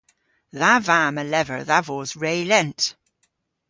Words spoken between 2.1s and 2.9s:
re lent.